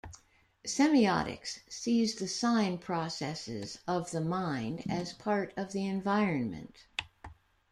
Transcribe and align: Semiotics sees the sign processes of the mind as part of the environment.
Semiotics 0.65 1.59
sees 1.69 2.15
the 2.15 2.27
sign 2.27 2.79
processes 2.79 3.77
of 3.87 4.09
the 4.09 4.19
mind 4.19 4.81
as 4.89 5.13
part 5.13 5.53
of 5.55 5.73
the 5.73 5.85
environment. 5.87 6.87